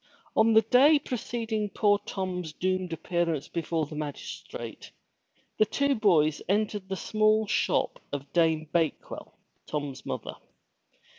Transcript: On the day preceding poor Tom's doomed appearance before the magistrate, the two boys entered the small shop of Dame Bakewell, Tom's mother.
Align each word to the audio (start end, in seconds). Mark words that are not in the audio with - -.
On 0.35 0.53
the 0.53 0.63
day 0.63 0.97
preceding 0.97 1.69
poor 1.69 1.99
Tom's 2.07 2.53
doomed 2.53 2.91
appearance 2.91 3.47
before 3.47 3.85
the 3.85 3.93
magistrate, 3.93 4.89
the 5.59 5.65
two 5.67 5.93
boys 5.93 6.41
entered 6.49 6.89
the 6.89 6.95
small 6.95 7.45
shop 7.45 7.99
of 8.11 8.33
Dame 8.33 8.67
Bakewell, 8.73 9.35
Tom's 9.67 10.03
mother. 10.03 10.37